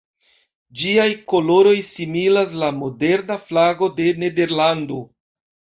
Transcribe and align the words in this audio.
Ĝiaj 0.83 1.05
koloroj 1.33 1.75
similas 1.91 2.57
la 2.63 2.73
moderna 2.81 3.39
flago 3.47 3.95
de 4.01 4.13
Nederlando. 4.25 5.05